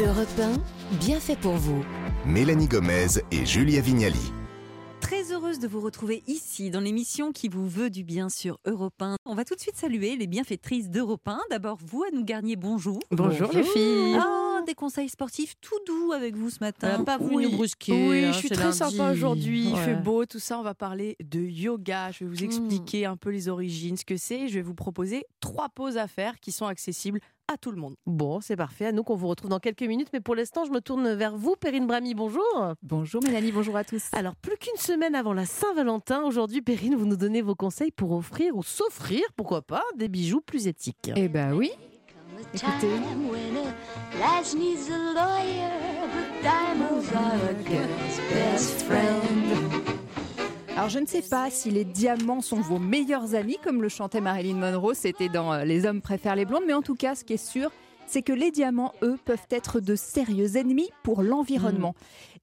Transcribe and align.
Europe 0.00 0.28
1, 0.40 0.96
bien 0.98 1.18
fait 1.18 1.34
pour 1.34 1.54
vous. 1.54 1.84
Mélanie 2.24 2.68
Gomez 2.68 3.18
et 3.32 3.44
Julia 3.44 3.80
Vignali. 3.80 4.32
Très 5.00 5.17
heureuse 5.32 5.58
de 5.58 5.68
vous 5.68 5.80
retrouver 5.80 6.22
ici 6.26 6.70
dans 6.70 6.80
l'émission 6.80 7.32
qui 7.32 7.48
vous 7.48 7.68
veut 7.68 7.90
du 7.90 8.04
bien 8.04 8.28
sur 8.28 8.58
Europe 8.64 9.00
1. 9.00 9.16
On 9.26 9.34
va 9.34 9.44
tout 9.44 9.54
de 9.54 9.60
suite 9.60 9.76
saluer 9.76 10.16
les 10.16 10.26
bienfaitrices 10.26 10.88
d'Europe 10.88 11.26
1. 11.26 11.38
D'abord, 11.50 11.78
vous, 11.84 12.04
Anne 12.04 12.24
Garnier, 12.24 12.56
bonjour. 12.56 12.98
Bonjour, 13.10 13.50
les 13.52 13.62
filles. 13.64 14.16
Ah, 14.18 14.60
des 14.66 14.74
conseils 14.74 15.08
sportifs 15.08 15.54
tout 15.60 15.78
doux 15.86 16.12
avec 16.12 16.36
vous 16.36 16.50
ce 16.50 16.58
matin. 16.60 16.98
N'a 16.98 17.04
pas 17.04 17.18
voulu 17.18 17.36
Oui. 17.46 17.50
nous 17.50 17.56
brusquer. 17.56 17.92
Oui, 18.08 18.24
hein, 18.24 18.32
je 18.32 18.38
suis 18.38 18.48
très 18.48 18.64
lundi. 18.64 18.76
sympa 18.78 19.12
aujourd'hui. 19.12 19.68
Il 19.68 19.76
fait 19.76 19.94
beau, 19.96 20.24
tout 20.24 20.38
ça. 20.38 20.58
On 20.58 20.62
va 20.62 20.74
parler 20.74 21.16
de 21.22 21.40
yoga. 21.40 22.10
Je 22.12 22.24
vais 22.24 22.30
vous 22.30 22.44
expliquer 22.44 23.04
un 23.06 23.16
peu 23.16 23.30
les 23.30 23.48
origines, 23.48 23.96
ce 23.96 24.04
que 24.04 24.16
c'est. 24.16 24.48
Je 24.48 24.54
vais 24.54 24.62
vous 24.62 24.74
proposer 24.74 25.24
trois 25.40 25.68
pauses 25.68 25.96
à 25.96 26.06
faire 26.06 26.38
qui 26.40 26.52
sont 26.52 26.66
accessibles 26.66 27.20
à 27.50 27.56
tout 27.56 27.70
le 27.70 27.78
monde. 27.78 27.94
Bon, 28.04 28.40
c'est 28.42 28.56
parfait. 28.56 28.84
À 28.86 28.92
nous 28.92 29.02
qu'on 29.02 29.16
vous 29.16 29.28
retrouve 29.28 29.48
dans 29.48 29.58
quelques 29.58 29.82
minutes. 29.82 30.08
Mais 30.12 30.20
pour 30.20 30.34
l'instant, 30.34 30.64
je 30.66 30.70
me 30.70 30.80
tourne 30.80 31.14
vers 31.14 31.34
vous, 31.36 31.54
Perrine 31.56 31.86
Brami. 31.86 32.14
Bonjour. 32.14 32.74
Bonjour 32.82 33.22
Mélanie, 33.22 33.52
bonjour 33.52 33.74
à 33.76 33.84
tous. 33.84 34.02
Alors, 34.12 34.36
plus 34.36 34.56
qu'une 34.58 34.76
semaine 34.78 35.14
avant 35.18 35.32
la 35.32 35.46
Saint-Valentin, 35.46 36.22
aujourd'hui, 36.22 36.62
Perrine, 36.62 36.94
vous 36.94 37.04
nous 37.04 37.16
donnez 37.16 37.42
vos 37.42 37.56
conseils 37.56 37.90
pour 37.90 38.12
offrir 38.12 38.56
ou 38.56 38.62
s'offrir, 38.62 39.22
pourquoi 39.34 39.62
pas, 39.62 39.82
des 39.96 40.08
bijoux 40.08 40.40
plus 40.40 40.68
éthiques. 40.68 41.10
Eh 41.16 41.28
ben 41.28 41.54
oui, 41.54 41.72
écoutez. 42.54 42.88
Alors 50.76 50.88
je 50.88 51.00
ne 51.00 51.06
sais 51.06 51.22
pas 51.22 51.50
si 51.50 51.72
les 51.72 51.84
diamants 51.84 52.40
sont 52.40 52.60
vos 52.60 52.78
meilleurs 52.78 53.34
amis, 53.34 53.58
comme 53.64 53.82
le 53.82 53.88
chantait 53.88 54.20
Marilyn 54.20 54.54
Monroe, 54.54 54.94
c'était 54.94 55.28
dans 55.28 55.52
euh, 55.52 55.64
Les 55.64 55.84
hommes 55.84 56.00
préfèrent 56.00 56.36
les 56.36 56.44
blondes, 56.44 56.62
mais 56.64 56.74
en 56.74 56.82
tout 56.82 56.94
cas, 56.94 57.16
ce 57.16 57.24
qui 57.24 57.32
est 57.32 57.44
sûr, 57.44 57.72
c'est 58.08 58.22
que 58.22 58.32
les 58.32 58.50
diamants, 58.50 58.92
eux, 59.02 59.18
peuvent 59.24 59.46
être 59.50 59.80
de 59.80 59.96
sérieux 59.96 60.56
ennemis 60.56 60.90
pour 61.02 61.22
l'environnement. 61.22 61.94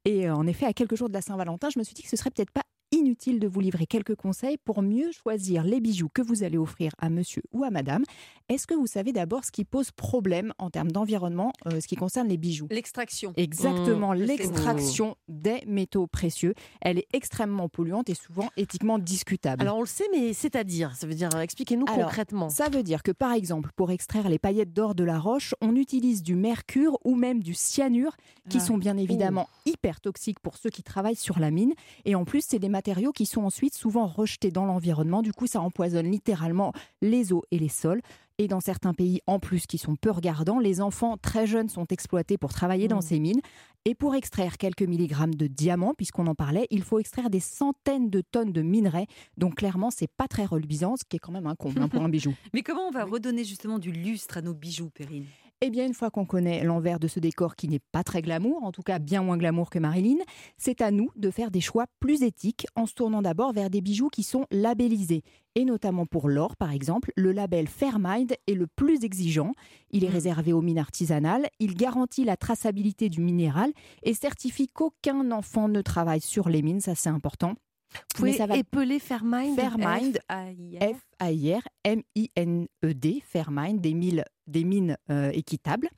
Et 0.05 0.27
euh, 0.27 0.35
en 0.35 0.45
effet, 0.47 0.65
à 0.65 0.73
quelques 0.73 0.95
jours 0.95 1.09
de 1.09 1.13
la 1.13 1.21
Saint-Valentin, 1.21 1.69
je 1.69 1.79
me 1.79 1.83
suis 1.83 1.95
dit 1.95 2.03
que 2.03 2.09
ce 2.09 2.15
serait 2.15 2.29
peut-être 2.29 2.51
pas 2.51 2.61
inutile 2.91 3.39
de 3.39 3.47
vous 3.47 3.59
livrer 3.59 3.85
quelques 3.85 4.15
conseils 4.15 4.57
pour 4.57 4.81
mieux 4.81 5.11
choisir 5.11 5.63
les 5.63 5.79
bijoux 5.79 6.09
que 6.13 6.21
vous 6.21 6.43
allez 6.43 6.57
offrir 6.57 6.91
à 6.99 7.09
monsieur 7.09 7.41
ou 7.51 7.63
à 7.63 7.69
madame. 7.69 8.03
Est-ce 8.49 8.67
que 8.67 8.73
vous 8.75 8.87
savez 8.87 9.11
d'abord 9.11 9.43
ce 9.43 9.51
qui 9.51 9.65
pose 9.65 9.91
problème 9.91 10.53
en 10.59 10.69
termes 10.69 10.91
d'environnement, 10.91 11.51
euh, 11.65 11.79
ce 11.81 11.87
qui 11.87 11.95
concerne 11.95 12.27
les 12.27 12.37
bijoux? 12.37 12.67
L'extraction. 12.69 13.33
Exactement, 13.37 14.13
Mmh, 14.13 14.17
l'extraction 14.19 15.15
des 15.27 15.63
métaux 15.67 16.07
précieux. 16.07 16.53
Elle 16.81 16.99
est 16.99 17.07
extrêmement 17.13 17.69
polluante 17.69 18.09
et 18.09 18.13
souvent 18.15 18.49
éthiquement 18.57 18.99
discutable. 18.99 19.61
Alors, 19.63 19.77
on 19.77 19.81
le 19.81 19.87
sait, 19.87 20.07
mais 20.11 20.33
c'est-à-dire 20.33 20.95
Ça 20.95 21.07
veut 21.07 21.15
dire, 21.15 21.29
expliquez-nous 21.39 21.85
Alors, 21.87 22.07
concrètement. 22.09 22.49
ça 22.49 22.69
veut 22.69 22.83
dire 22.83 23.03
que 23.03 23.11
par 23.11 23.33
exemple, 23.33 23.71
pour 23.75 23.91
extraire 23.91 24.29
les 24.29 24.39
paillettes 24.39 24.73
d'or 24.73 24.95
de 24.95 25.03
la 25.03 25.19
roche, 25.19 25.53
on 25.61 25.75
utilise 25.75 26.21
du 26.23 26.35
mercure 26.35 26.97
ou 27.03 27.15
même 27.15 27.41
du 27.41 27.53
cyanure, 27.53 28.15
qui 28.49 28.57
Ah. 28.57 28.65
sont 28.65 28.77
bien 28.77 28.97
évidemment 28.97 29.49
hyper 29.65 29.99
toxiques 30.01 30.39
pour 30.39 30.57
ceux 30.57 30.69
qui 30.69 30.83
travaillent 30.83 31.15
sur 31.15 31.39
la 31.39 31.49
mine. 31.51 31.73
Et 32.05 32.13
en 32.15 32.25
plus, 32.25 32.43
c'est 32.47 32.59
des 32.59 32.69
matériaux 32.75 33.13
qui 33.13 33.25
sont 33.25 33.43
ensuite 33.43 33.73
souvent 33.73 34.05
rejetés 34.05 34.51
dans 34.51 34.65
l'environnement. 34.65 35.21
Du 35.21 35.31
coup, 35.31 35.47
ça 35.47 35.61
empoisonne 35.61 36.11
littéralement 36.11 36.73
les 37.01 37.31
eaux 37.31 37.43
et 37.51 37.57
les 37.57 37.69
sols. 37.69 38.01
Et 38.37 38.49
dans 38.49 38.59
certains 38.59 38.93
pays, 38.93 39.21
en 39.27 39.39
plus, 39.39 39.65
qui 39.65 39.77
sont 39.77 39.95
peu 39.95 40.11
regardants, 40.11 40.59
les 40.59 40.81
enfants 40.81 41.15
très 41.15 41.47
jeunes 41.47 41.69
sont 41.69 41.85
exploités 41.87 42.37
pour 42.37 42.51
travailler 42.51 42.89
dans 42.89 42.97
Mm. 42.97 43.01
ces 43.09 43.19
mines. 43.19 43.39
Et 43.85 43.95
pour 43.95 44.13
extraire 44.15 44.57
quelques 44.57 44.81
milligrammes 44.81 45.35
de 45.35 45.47
diamants, 45.47 45.93
puisqu'on 45.95 46.27
en 46.27 46.35
parlait, 46.35 46.67
il 46.69 46.83
faut 46.83 46.99
extraire 46.99 47.29
des 47.29 47.39
centaines 47.39 48.09
de 48.09 48.19
tonnes 48.19 48.51
de 48.51 48.61
minerais. 48.61 49.07
Donc 49.37 49.55
clairement, 49.55 49.89
c'est 49.89 50.11
pas 50.17 50.27
très 50.27 50.43
reluisant, 50.43 50.95
ce 50.97 51.03
qui 51.07 51.15
est 51.15 51.19
quand 51.19 51.31
même 51.31 51.47
un 51.47 51.55
comble 51.55 51.81
hein, 51.81 51.87
pour 51.87 52.01
un 52.01 52.09
bijou. 52.09 52.33
Mais 52.53 52.61
comment 52.61 52.87
on 52.89 52.91
va 52.91 53.05
redonner 53.05 53.45
justement 53.45 53.79
du 53.79 53.91
lustre 53.93 54.37
à 54.37 54.41
nos 54.41 54.53
bijoux, 54.53 54.89
Perrine? 54.89 55.27
Eh 55.61 55.69
bien, 55.69 55.85
une 55.85 55.93
fois 55.93 56.11
qu'on 56.11 56.25
connaît 56.25 56.65
l'envers 56.65 56.99
de 56.99 57.07
ce 57.07 57.21
décor 57.21 57.55
qui 57.55 57.69
n'est 57.69 57.79
pas 57.79 58.03
très 58.03 58.21
glamour, 58.21 58.63
en 58.65 58.73
tout 58.73 58.81
cas 58.81 58.99
bien 58.99 59.23
moins 59.23 59.37
glamour 59.37 59.69
que 59.69 59.79
Marilyn, 59.79 60.17
c'est 60.57 60.81
à 60.81 60.91
nous 60.91 61.09
de 61.15 61.31
faire 61.31 61.49
des 61.49 61.61
choix 61.61 61.85
plus 62.01 62.23
éthiques 62.23 62.67
en 62.75 62.85
se 62.85 62.93
tournant 62.93 63.21
d'abord 63.21 63.53
vers 63.53 63.69
des 63.69 63.79
bijoux 63.79 64.09
qui 64.09 64.23
sont 64.23 64.45
labellisés. 64.51 65.23
Et 65.55 65.63
notamment 65.63 66.05
pour 66.05 66.27
l'or, 66.27 66.57
par 66.57 66.71
exemple, 66.71 67.13
le 67.15 67.31
label 67.31 67.67
Fairmind 67.67 68.33
est 68.47 68.53
le 68.53 68.67
plus 68.67 69.05
exigeant. 69.05 69.53
Il 69.91 70.03
est 70.03 70.09
réservé 70.09 70.51
aux 70.51 70.61
mines 70.61 70.77
artisanales, 70.77 71.47
il 71.59 71.75
garantit 71.75 72.25
la 72.25 72.35
traçabilité 72.35 73.07
du 73.07 73.21
minéral 73.21 73.71
et 74.03 74.13
certifie 74.13 74.67
qu'aucun 74.67 75.31
enfant 75.31 75.69
ne 75.69 75.81
travaille 75.81 76.21
sur 76.21 76.49
les 76.49 76.61
mines, 76.61 76.81
ça 76.81 76.95
c'est 76.95 77.09
important. 77.09 77.55
Vous 77.93 77.99
pouvez 78.15 78.33
ça 78.33 78.45
va 78.45 78.57
épeler 78.57 78.99
Fairmind 78.99 79.55
Fairmind, 79.55 80.17
F-A-I-R. 80.29 80.95
F-A-I-R, 80.97 81.61
M-I-N-E-D, 81.83 83.21
Fairmind, 83.25 83.79
des, 83.81 83.93
mille- 83.93 84.25
des 84.47 84.63
mines 84.63 84.97
euh, 85.09 85.31
équitables. 85.33 85.89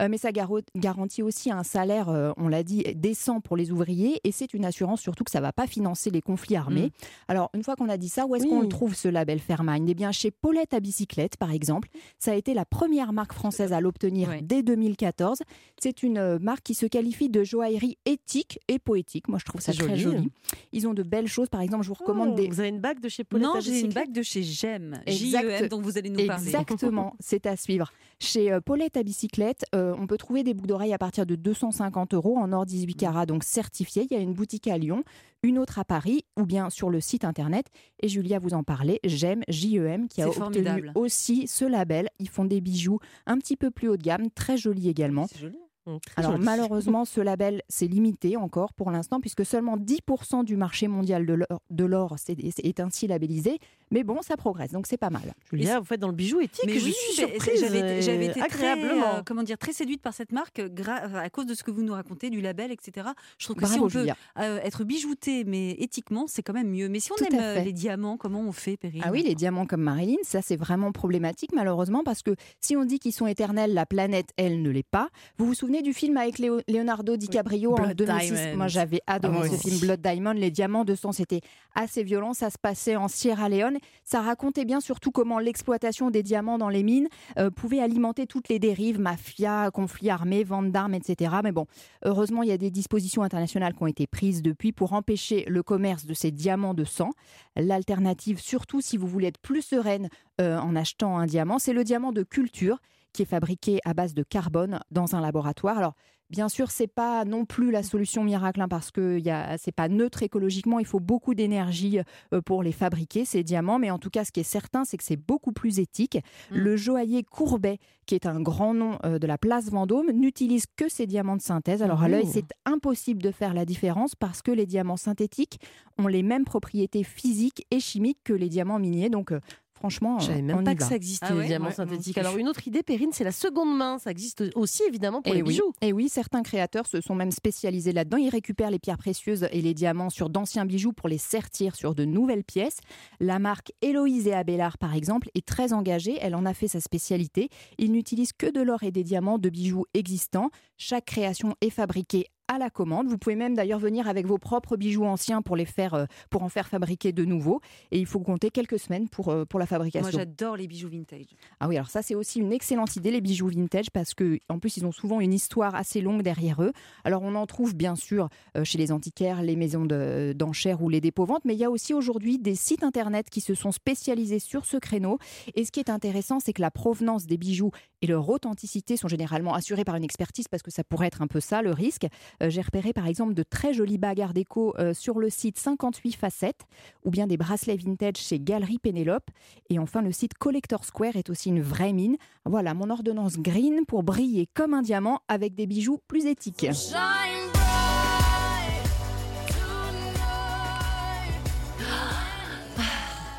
Euh, 0.00 0.08
mais 0.10 0.18
ça 0.18 0.30
garantit 0.32 1.22
aussi 1.22 1.50
un 1.50 1.62
salaire, 1.62 2.08
euh, 2.08 2.32
on 2.36 2.48
l'a 2.48 2.62
dit, 2.62 2.82
décent 2.94 3.40
pour 3.40 3.56
les 3.56 3.70
ouvriers 3.72 4.20
et 4.24 4.32
c'est 4.32 4.52
une 4.54 4.64
assurance 4.64 5.00
surtout 5.00 5.24
que 5.24 5.30
ça 5.30 5.38
ne 5.38 5.44
va 5.44 5.52
pas 5.52 5.66
financer 5.66 6.10
les 6.10 6.20
conflits 6.20 6.56
armés. 6.56 6.90
Alors, 7.28 7.50
une 7.54 7.62
fois 7.62 7.76
qu'on 7.76 7.88
a 7.88 7.96
dit 7.96 8.08
ça, 8.08 8.26
où 8.26 8.34
est-ce 8.34 8.44
Oui. 8.44 8.50
qu'on 8.50 8.60
le 8.60 8.68
trouve 8.68 8.94
ce 8.94 9.08
label 9.08 9.38
Fairmind? 9.38 9.88
Eh 9.88 9.94
bien, 9.94 10.12
chez 10.12 10.30
Paulette 10.30 10.74
à 10.74 10.80
bicyclette, 10.80 11.36
par 11.36 11.50
exemple. 11.52 11.88
Ça 12.18 12.32
a 12.32 12.34
été 12.34 12.54
la 12.54 12.64
première 12.64 13.12
marque 13.12 13.32
française 13.32 13.72
à 13.72 13.80
l'obtenir 13.80 14.28
Ouais. 14.28 14.40
dès 14.42 14.62
2014. 14.62 15.38
C'est 15.80 16.02
une 16.02 16.18
euh, 16.18 16.38
marque 16.38 16.62
qui 16.62 16.74
se 16.74 16.86
qualifie 16.86 17.28
de 17.28 17.44
joaillerie 17.44 17.98
éthique 18.06 18.58
et 18.68 18.78
poétique. 18.78 19.28
Moi, 19.28 19.38
je 19.38 19.44
trouve 19.44 19.60
ça 19.60 19.72
très 19.72 19.96
joli. 19.96 20.30
Ils 20.72 20.86
ont 20.88 20.94
de 20.94 21.02
belles 21.02 21.28
choses. 21.28 21.48
Par 21.48 21.60
exemple, 21.60 21.84
je 21.84 21.88
vous 21.88 21.94
recommande 21.94 22.30
Oh, 22.32 22.34
des, 22.34 22.48
Vous 22.48 22.60
avez 22.60 22.68
une 22.70 22.80
bague 22.80 23.00
de 23.00 23.08
chez 23.08 23.24
Paulette 23.24 23.46
Non, 23.46 23.54
à 23.54 23.60
j'ai 23.60 23.68
une 23.70 23.74
bicyclette? 23.88 23.94
bague 23.94 24.12
de 24.12 24.22
chez 24.22 24.42
Gem, 24.42 25.00
Exact. 25.06 25.42
J-E-M, 25.48 25.68
dont 25.68 25.80
vous 25.80 25.96
allez 25.98 26.10
nous 26.10 26.26
parler. 26.26 26.44
Exactement, 26.46 27.14
c'est 27.20 27.46
à 27.46 27.56
suivre. 27.56 27.92
Chez 28.18 28.50
euh, 28.52 28.60
Paulette 28.60 28.96
à 28.96 29.02
bicyclette, 29.02 29.64
euh, 29.74 29.85
on 29.98 30.06
peut 30.06 30.16
trouver 30.16 30.42
des 30.42 30.54
boucles 30.54 30.68
d'oreilles 30.68 30.92
à 30.92 30.98
partir 30.98 31.26
de 31.26 31.34
250 31.34 32.14
euros 32.14 32.36
en 32.36 32.52
or 32.52 32.66
18 32.66 32.94
carats, 32.94 33.26
donc 33.26 33.44
certifié. 33.44 34.06
Il 34.10 34.14
y 34.14 34.18
a 34.18 34.22
une 34.22 34.34
boutique 34.34 34.68
à 34.68 34.78
Lyon, 34.78 35.02
une 35.42 35.58
autre 35.58 35.78
à 35.78 35.84
Paris, 35.84 36.24
ou 36.38 36.44
bien 36.44 36.70
sur 36.70 36.90
le 36.90 37.00
site 37.00 37.24
internet. 37.24 37.66
Et 38.02 38.08
Julia 38.08 38.38
vous 38.38 38.54
en 38.54 38.62
parlait, 38.62 39.00
j'aime 39.04 39.42
JEM, 39.48 40.08
qui 40.08 40.22
a 40.22 40.28
obtenu 40.28 40.44
formidable. 40.44 40.92
aussi 40.94 41.46
ce 41.46 41.64
label. 41.64 42.08
Ils 42.18 42.28
font 42.28 42.44
des 42.44 42.60
bijoux 42.60 42.98
un 43.26 43.38
petit 43.38 43.56
peu 43.56 43.70
plus 43.70 43.88
haut 43.88 43.96
de 43.96 44.02
gamme, 44.02 44.30
très 44.30 44.56
jolis 44.56 44.88
également. 44.88 45.26
C'est 45.28 45.38
joli. 45.38 45.58
Très 45.86 46.00
Alors 46.24 46.38
malheureusement, 46.38 47.04
ce 47.04 47.20
label, 47.20 47.62
c'est 47.68 47.86
limité 47.86 48.36
encore 48.36 48.72
pour 48.72 48.90
l'instant, 48.90 49.20
puisque 49.20 49.44
seulement 49.46 49.76
10% 49.76 50.44
du 50.44 50.56
marché 50.56 50.88
mondial 50.88 51.24
de 51.70 51.84
l'or- 51.84 52.14
c'est- 52.18 52.36
est 52.40 52.80
ainsi 52.80 53.06
labellisé. 53.06 53.58
Mais 53.92 54.02
bon, 54.02 54.20
ça 54.20 54.36
progresse, 54.36 54.72
donc 54.72 54.88
c'est 54.88 54.96
pas 54.96 55.10
mal. 55.10 55.32
Julia, 55.48 55.78
vous 55.78 55.84
faites 55.84 56.00
dans 56.00 56.08
le 56.08 56.14
bijou 56.14 56.40
éthique. 56.40 56.64
Mais 56.66 56.78
je 56.80 56.86
oui, 56.86 56.92
suis 56.92 57.12
surprise. 57.14 57.60
J'avais 57.60 58.26
été, 58.26 58.40
euh, 58.40 58.46
très, 58.48 58.66
agréablement. 58.66 59.14
euh, 59.18 59.22
comment 59.24 59.44
dire, 59.44 59.58
très 59.58 59.72
séduite 59.72 60.02
par 60.02 60.12
cette 60.12 60.32
marque 60.32 60.58
gra- 60.58 61.14
à 61.16 61.30
cause 61.30 61.46
de 61.46 61.54
ce 61.54 61.62
que 61.62 61.70
vous 61.70 61.82
nous 61.82 61.92
racontez, 61.92 62.28
du 62.30 62.40
label, 62.40 62.72
etc. 62.72 63.06
Je 63.38 63.44
trouve 63.46 63.56
que 63.56 63.66
si 63.66 63.78
on 63.78 63.86
peut 63.88 64.06
euh, 64.40 64.58
être 64.64 64.82
bijouté, 64.82 65.44
mais 65.44 65.70
éthiquement, 65.78 66.24
c'est 66.26 66.42
quand 66.42 66.52
même 66.52 66.70
mieux. 66.70 66.88
Mais 66.88 66.98
si 66.98 67.12
on 67.12 67.14
Tout 67.14 67.24
aime 67.32 67.38
euh, 67.40 67.62
les 67.62 67.72
diamants, 67.72 68.16
comment 68.16 68.40
on 68.40 68.50
fait, 68.50 68.76
Perrine 68.76 69.02
Ah 69.04 69.12
oui, 69.12 69.22
les 69.22 69.36
diamants 69.36 69.66
comme 69.66 69.82
Marilyn, 69.82 70.16
ça 70.24 70.42
c'est 70.42 70.56
vraiment 70.56 70.90
problématique 70.90 71.52
malheureusement 71.54 72.02
parce 72.04 72.22
que 72.22 72.34
si 72.60 72.76
on 72.76 72.84
dit 72.84 72.98
qu'ils 72.98 73.12
sont 73.12 73.28
éternels, 73.28 73.72
la 73.72 73.86
planète, 73.86 74.30
elle 74.36 74.62
ne 74.62 74.70
l'est 74.70 74.82
pas. 74.82 75.10
Vous 75.38 75.46
vous 75.46 75.54
souvenez 75.54 75.75
du 75.82 75.92
film 75.92 76.16
avec 76.16 76.38
Léo- 76.38 76.60
Leonardo 76.68 77.16
DiCaprio 77.16 77.72
en 77.72 77.76
Blood 77.82 77.96
2006 77.96 78.32
Diamond. 78.32 78.56
Moi 78.56 78.68
j'avais 78.68 79.00
adoré 79.06 79.38
Ah, 79.44 79.48
ce 79.56 79.68
film 79.68 79.80
Blood 79.80 80.00
Diamond. 80.00 80.32
Les 80.32 80.50
diamants 80.50 80.84
de 80.84 80.94
sang, 80.94 81.12
c'était 81.12 81.40
assez 81.74 82.02
violent. 82.02 82.32
Ça 82.34 82.50
se 82.50 82.58
passait 82.58 82.96
en 82.96 83.08
Sierra 83.08 83.48
Leone. 83.48 83.78
Ça 84.04 84.20
racontait 84.20 84.64
bien 84.64 84.80
surtout 84.80 85.10
comment 85.10 85.38
l'exploitation 85.38 86.10
des 86.10 86.22
diamants 86.22 86.58
dans 86.58 86.68
les 86.68 86.82
mines 86.82 87.08
euh, 87.38 87.50
pouvait 87.50 87.80
alimenter 87.80 88.26
toutes 88.26 88.48
les 88.48 88.58
dérives, 88.58 88.98
mafia, 89.00 89.70
conflits 89.72 90.10
armés, 90.10 90.44
vente 90.44 90.70
d'armes, 90.72 90.94
etc. 90.94 91.36
Mais 91.42 91.52
bon, 91.52 91.66
heureusement, 92.04 92.42
il 92.42 92.48
y 92.48 92.52
a 92.52 92.58
des 92.58 92.70
dispositions 92.70 93.22
internationales 93.22 93.74
qui 93.74 93.82
ont 93.82 93.86
été 93.86 94.06
prises 94.06 94.42
depuis 94.42 94.72
pour 94.72 94.92
empêcher 94.92 95.44
le 95.48 95.62
commerce 95.62 96.06
de 96.06 96.14
ces 96.14 96.30
diamants 96.30 96.74
de 96.74 96.84
sang. 96.84 97.10
L'alternative, 97.56 98.38
surtout 98.40 98.80
si 98.80 98.96
vous 98.96 99.06
voulez 99.06 99.28
être 99.28 99.38
plus 99.40 99.62
sereine 99.62 100.08
euh, 100.40 100.58
en 100.58 100.76
achetant 100.76 101.18
un 101.18 101.26
diamant, 101.26 101.58
c'est 101.58 101.72
le 101.72 101.84
diamant 101.84 102.12
de 102.12 102.22
culture 102.22 102.78
qui 103.16 103.22
est 103.22 103.26
fabriqué 103.26 103.80
à 103.84 103.94
base 103.94 104.14
de 104.14 104.22
carbone 104.22 104.80
dans 104.90 105.16
un 105.16 105.20
laboratoire. 105.22 105.78
Alors, 105.78 105.94
bien 106.28 106.48
sûr, 106.48 106.70
c'est 106.70 106.86
pas 106.86 107.24
non 107.24 107.44
plus 107.44 107.70
la 107.70 107.82
solution 107.82 108.24
miracle 108.24 108.60
hein, 108.60 108.68
parce 108.68 108.90
que 108.90 109.20
c'est 109.58 109.74
pas 109.74 109.88
neutre 109.88 110.22
écologiquement. 110.22 110.78
Il 110.80 110.86
faut 110.86 111.00
beaucoup 111.00 111.34
d'énergie 111.34 112.00
euh, 112.34 112.42
pour 112.42 112.62
les 112.62 112.72
fabriquer 112.72 113.24
ces 113.24 113.42
diamants, 113.42 113.78
mais 113.78 113.90
en 113.90 113.98
tout 113.98 114.10
cas, 114.10 114.24
ce 114.24 114.32
qui 114.32 114.40
est 114.40 114.44
certain, 114.44 114.84
c'est 114.84 114.96
que 114.96 115.04
c'est 115.04 115.16
beaucoup 115.16 115.52
plus 115.52 115.78
éthique. 115.78 116.18
Mm. 116.50 116.56
Le 116.56 116.76
joaillier 116.76 117.22
Courbet, 117.22 117.78
qui 118.04 118.14
est 118.14 118.26
un 118.26 118.40
grand 118.40 118.74
nom 118.74 118.98
euh, 119.04 119.18
de 119.18 119.26
la 119.26 119.38
place 119.38 119.70
Vendôme, 119.70 120.10
n'utilise 120.12 120.66
que 120.76 120.88
ces 120.88 121.06
diamants 121.06 121.36
de 121.36 121.42
synthèse. 121.42 121.82
Alors 121.82 122.02
à 122.02 122.08
l'œil, 122.08 122.26
Mmh. 122.26 122.30
c'est 122.32 122.52
impossible 122.64 123.22
de 123.22 123.30
faire 123.30 123.54
la 123.54 123.64
différence 123.64 124.14
parce 124.14 124.42
que 124.42 124.50
les 124.50 124.66
diamants 124.66 124.96
synthétiques 124.96 125.60
ont 125.98 126.08
les 126.08 126.22
mêmes 126.22 126.44
propriétés 126.44 127.04
physiques 127.04 127.66
et 127.70 127.80
chimiques 127.80 128.20
que 128.24 128.32
les 128.32 128.48
diamants 128.48 128.78
miniers. 128.78 129.08
Donc 129.08 129.32
euh, 129.32 129.40
franchement, 129.86 130.18
Je 130.18 130.26
savais 130.26 130.40
euh, 130.40 130.42
même 130.42 130.58
on 130.58 130.64
pas 130.64 130.74
que 130.74 130.82
ça 130.82 130.96
existait, 130.96 131.26
Ah 131.30 131.34
les 131.34 131.46
diamants 131.46 131.66
ouais, 131.66 131.72
synthétiques. 131.74 132.18
Alors, 132.18 132.36
une 132.36 132.48
autre 132.48 132.66
idée, 132.66 132.82
Perrine, 132.82 133.10
c'est 133.12 133.22
la 133.24 133.30
seconde 133.30 133.76
main. 133.76 133.98
Ça 133.98 134.10
existe 134.10 134.42
aussi, 134.56 134.82
évidemment, 134.88 135.22
pour 135.22 135.30
Et 135.32 135.36
les 135.36 135.40
Eh 135.40 135.42
oui. 135.42 135.48
bijoux. 135.50 135.72
Et 135.80 135.92
oui, 135.92 136.08
certains 136.08 136.42
créateurs 136.42 136.86
se 136.86 137.00
sont 137.00 137.14
même 137.14 137.30
spécialisés 137.30 137.92
là-dedans. 137.92 138.16
Ils 138.16 138.28
récupèrent 138.28 138.70
les 138.70 138.80
pierres 138.80 138.98
précieuses 138.98 139.46
et 139.52 139.62
les 139.62 139.74
diamants 139.74 140.10
sur 140.10 140.28
d'anciens 140.28 140.64
bijoux 140.64 140.92
pour 140.92 141.08
les 141.08 141.18
sertir 141.18 141.76
sur 141.76 141.94
de 141.94 142.04
nouvelles 142.04 142.42
pièces. 142.44 142.78
La 143.20 143.38
marque 143.38 143.72
Héloïse 143.80 144.26
et 144.26 144.32
Abélard, 144.34 144.76
par 144.78 144.94
exemple, 144.94 145.28
est 145.34 145.46
très 145.46 145.72
engagée. 145.72 146.18
Elle 146.20 146.34
en 146.34 146.44
a 146.46 146.54
fait 146.54 146.68
sa 146.68 146.80
spécialité. 146.80 147.48
Ils 147.78 147.92
n'utilisent 147.92 148.32
que 148.32 148.50
de 148.50 148.60
l'or 148.60 148.82
et 148.82 148.90
des 148.90 149.04
diamants 149.04 149.38
de 149.38 149.48
bijoux 149.50 149.84
existants. 149.94 150.50
Chaque 150.78 151.04
création 151.04 151.54
est 151.60 151.70
fabriquée 151.70 152.26
à 152.48 152.58
la 152.58 152.70
commande. 152.70 153.08
Vous 153.08 153.18
pouvez 153.18 153.36
même 153.36 153.54
d'ailleurs 153.54 153.78
venir 153.78 154.08
avec 154.08 154.26
vos 154.26 154.38
propres 154.38 154.76
bijoux 154.76 155.04
anciens 155.04 155.42
pour 155.42 155.56
les 155.56 155.64
faire, 155.64 155.94
euh, 155.94 156.04
pour 156.30 156.42
en 156.42 156.48
faire 156.48 156.68
fabriquer 156.68 157.12
de 157.12 157.24
nouveaux. 157.24 157.60
Et 157.90 157.98
il 157.98 158.06
faut 158.06 158.20
compter 158.20 158.50
quelques 158.50 158.78
semaines 158.78 159.08
pour, 159.08 159.28
euh, 159.30 159.44
pour 159.44 159.58
la 159.58 159.64
Moi, 159.64 159.68
fabrication. 159.68 160.10
j'adore 160.18 160.56
les 160.56 160.66
bijoux 160.66 160.88
vintage. 160.88 161.26
Ah 161.60 161.68
oui, 161.68 161.76
alors 161.76 161.90
ça 161.90 162.02
c'est 162.02 162.14
aussi 162.14 162.38
une 162.40 162.52
excellente 162.52 162.96
idée 162.96 163.10
les 163.10 163.20
bijoux 163.20 163.48
vintage 163.48 163.90
parce 163.90 164.14
que 164.14 164.38
en 164.48 164.58
plus 164.58 164.76
ils 164.76 164.86
ont 164.86 164.92
souvent 164.92 165.20
une 165.20 165.32
histoire 165.32 165.74
assez 165.74 166.00
longue 166.00 166.22
derrière 166.22 166.62
eux. 166.62 166.72
Alors 167.04 167.22
on 167.22 167.34
en 167.34 167.46
trouve 167.46 167.74
bien 167.74 167.96
sûr 167.96 168.28
euh, 168.56 168.64
chez 168.64 168.78
les 168.78 168.92
antiquaires, 168.92 169.42
les 169.42 169.56
maisons 169.56 169.84
de- 169.84 170.32
d'enchères 170.36 170.82
ou 170.82 170.88
les 170.88 171.00
dépôts-ventes, 171.00 171.44
mais 171.44 171.54
il 171.54 171.58
y 171.58 171.64
a 171.64 171.70
aussi 171.70 171.94
aujourd'hui 171.94 172.38
des 172.38 172.54
sites 172.54 172.82
internet 172.84 173.28
qui 173.30 173.40
se 173.40 173.54
sont 173.54 173.72
spécialisés 173.72 174.38
sur 174.38 174.64
ce 174.66 174.76
créneau. 174.76 175.18
Et 175.54 175.64
ce 175.64 175.72
qui 175.72 175.80
est 175.80 175.90
intéressant, 175.90 176.40
c'est 176.40 176.52
que 176.52 176.62
la 176.62 176.70
provenance 176.70 177.26
des 177.26 177.36
bijoux 177.36 177.70
et 178.02 178.06
leur 178.06 178.28
authenticité 178.28 178.96
sont 178.96 179.08
généralement 179.08 179.54
assurées 179.54 179.84
par 179.84 179.96
une 179.96 180.04
expertise 180.04 180.46
parce 180.48 180.62
que 180.62 180.70
ça 180.70 180.84
pourrait 180.84 181.06
être 181.08 181.22
un 181.22 181.26
peu 181.26 181.40
ça 181.40 181.62
le 181.62 181.72
risque. 181.72 182.06
Euh, 182.42 182.50
J'ai 182.50 182.60
repéré 182.60 182.92
par 182.92 183.06
exemple 183.06 183.34
de 183.34 183.42
très 183.42 183.72
jolis 183.72 183.98
bagarres 183.98 184.34
déco 184.34 184.74
euh, 184.78 184.94
sur 184.94 185.18
le 185.18 185.30
site 185.30 185.58
58 185.58 186.12
facettes 186.12 186.66
ou 187.04 187.10
bien 187.10 187.26
des 187.26 187.36
bracelets 187.36 187.76
vintage 187.76 188.16
chez 188.16 188.38
Galerie 188.38 188.78
Pénélope. 188.78 189.30
Et 189.70 189.78
enfin, 189.78 190.02
le 190.02 190.12
site 190.12 190.34
Collector 190.34 190.84
Square 190.84 191.16
est 191.16 191.30
aussi 191.30 191.48
une 191.48 191.62
vraie 191.62 191.92
mine. 191.92 192.16
Voilà 192.44 192.74
mon 192.74 192.90
ordonnance 192.90 193.38
green 193.38 193.84
pour 193.86 194.02
briller 194.02 194.48
comme 194.54 194.74
un 194.74 194.82
diamant 194.82 195.20
avec 195.28 195.54
des 195.54 195.66
bijoux 195.66 195.98
plus 196.08 196.26
éthiques. 196.26 196.66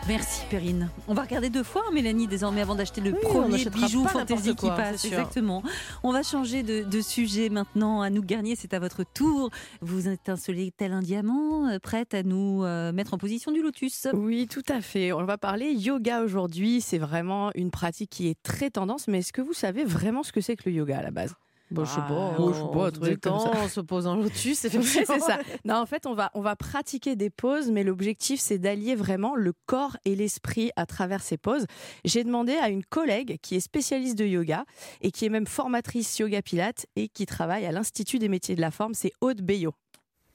Merci 0.07 0.43
Perrine. 0.49 0.89
On 1.09 1.13
va 1.13 1.23
regarder 1.23 1.49
deux 1.49 1.63
fois, 1.63 1.83
hein, 1.85 1.91
Mélanie, 1.93 2.27
désormais, 2.27 2.61
avant 2.61 2.75
d'acheter 2.75 3.01
le 3.01 3.11
Oui, 3.11 3.19
premier 3.21 3.65
bijou 3.65 4.05
fantaisie 4.07 4.55
qui 4.55 4.67
passe. 4.67 5.03
Exactement. 5.03 5.61
On 6.01 6.13
va 6.13 6.23
changer 6.23 6.63
de, 6.63 6.83
de 6.83 7.01
sujet 7.01 7.49
maintenant. 7.49 8.01
À 8.01 8.09
nous 8.09 8.23
Garnier, 8.23 8.55
c'est 8.55 8.73
à 8.73 8.79
votre 8.79 9.03
tour. 9.03 9.49
Vous 9.81 10.07
étincelez 10.07 10.71
tel 10.75 10.93
un 10.93 11.01
diamant, 11.01 11.67
euh, 11.67 11.79
prête 11.79 12.13
à 12.13 12.23
nous 12.23 12.63
euh, 12.63 12.93
mettre 12.93 13.13
en 13.13 13.17
position 13.17 13.51
du 13.51 13.61
lotus. 13.61 14.07
Oui, 14.13 14.47
tout 14.47 14.63
à 14.69 14.79
fait. 14.79 15.11
On 15.11 15.25
va 15.25 15.37
parler 15.37 15.71
yoga 15.73 16.21
aujourd'hui. 16.21 16.79
C'est 16.79 16.99
vraiment 16.99 17.51
une 17.55 17.71
pratique 17.71 18.09
qui 18.09 18.29
est 18.29 18.41
très 18.41 18.69
tendance. 18.69 19.09
Mais 19.09 19.19
est-ce 19.19 19.33
que 19.33 19.41
vous 19.41 19.53
savez 19.53 19.83
vraiment 19.83 20.23
ce 20.23 20.31
que 20.31 20.39
c'est 20.39 20.55
que 20.55 20.69
le 20.69 20.75
yoga 20.75 20.99
à 20.99 21.01
la 21.01 21.11
base? 21.11 21.35
Bon, 21.69 21.83
je 21.83 21.89
sais 21.89 21.97
pas, 21.97 22.07
Ah, 22.09 22.35
on, 22.39 22.53
je 22.53 22.61
sais 22.61 22.71
pas, 22.73 22.91
truc 22.91 23.03
comme 23.03 23.09
détend, 23.09 23.39
ça. 23.39 23.51
on 23.61 23.67
se 23.67 23.81
pose 23.81 24.07
en 24.07 24.15
lotus, 24.15 24.63
effectivement. 24.65 25.05
c'est 25.05 25.19
ça. 25.19 25.39
Non, 25.65 25.75
en 25.75 25.85
fait, 25.85 26.05
on 26.05 26.13
va, 26.13 26.31
on 26.33 26.39
va 26.41 26.55
pratiquer 26.55 27.15
des 27.17 27.29
poses, 27.29 27.69
mais 27.71 27.83
l'objectif, 27.83 28.39
c'est 28.39 28.57
d'allier 28.57 28.95
vraiment 28.95 29.35
le 29.35 29.51
corps 29.65 29.97
et 30.05 30.15
l'esprit 30.15 30.71
à 30.77 30.85
travers 30.85 31.21
ces 31.21 31.37
poses. 31.37 31.65
J'ai 32.05 32.23
demandé 32.23 32.53
à 32.53 32.69
une 32.69 32.85
collègue 32.85 33.37
qui 33.41 33.55
est 33.55 33.59
spécialiste 33.59 34.17
de 34.17 34.25
yoga 34.25 34.63
et 35.01 35.11
qui 35.11 35.25
est 35.25 35.29
même 35.29 35.47
formatrice 35.47 36.17
yoga 36.19 36.41
pilate 36.41 36.85
et 36.95 37.09
qui 37.09 37.25
travaille 37.25 37.65
à 37.65 37.71
l'Institut 37.73 38.17
des 38.19 38.29
métiers 38.29 38.55
de 38.55 38.61
la 38.61 38.71
forme, 38.71 38.93
c'est 38.93 39.11
Aude 39.19 39.41
Bayot. 39.41 39.73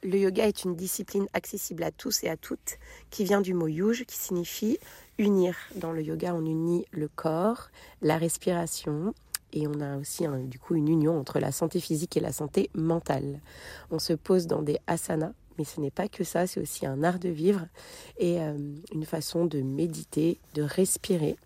Le 0.04 0.18
yoga 0.18 0.48
est 0.48 0.64
une 0.64 0.74
discipline 0.74 1.26
accessible 1.32 1.84
à 1.84 1.92
tous 1.92 2.24
et 2.24 2.28
à 2.28 2.36
toutes, 2.36 2.76
qui 3.10 3.22
vient 3.22 3.40
du 3.40 3.54
mot 3.54 3.68
yuj, 3.68 4.04
qui 4.04 4.16
signifie 4.16 4.76
unir. 5.16 5.54
Dans 5.76 5.92
le 5.92 6.02
yoga, 6.02 6.34
on 6.34 6.44
unit 6.44 6.84
le 6.90 7.06
corps, 7.06 7.68
la 8.00 8.18
respiration, 8.18 9.14
et 9.52 9.66
on 9.66 9.80
a 9.80 9.96
aussi 9.96 10.24
du 10.46 10.58
coup 10.58 10.74
une 10.74 10.88
union 10.88 11.18
entre 11.18 11.38
la 11.38 11.52
santé 11.52 11.80
physique 11.80 12.16
et 12.16 12.20
la 12.20 12.32
santé 12.32 12.70
mentale. 12.74 13.40
On 13.90 13.98
se 13.98 14.12
pose 14.12 14.46
dans 14.46 14.62
des 14.62 14.78
asanas, 14.86 15.32
mais 15.58 15.64
ce 15.64 15.80
n'est 15.80 15.90
pas 15.90 16.08
que 16.08 16.24
ça, 16.24 16.46
c'est 16.46 16.60
aussi 16.60 16.86
un 16.86 17.02
art 17.02 17.18
de 17.18 17.28
vivre 17.28 17.66
et 18.18 18.40
euh, 18.40 18.56
une 18.92 19.04
façon 19.04 19.44
de 19.46 19.60
méditer, 19.60 20.38
de 20.54 20.62
respirer. 20.62 21.36